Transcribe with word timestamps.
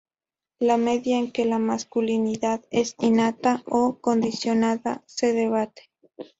La 0.59 0.77
medida 0.77 1.17
en 1.19 1.31
que 1.31 1.45
la 1.45 1.59
masculinidad 1.59 2.65
es 2.71 2.95
innata 2.97 3.61
o 3.67 3.99
condicionada 4.01 5.03
se 5.05 5.31
debate. 5.33 5.91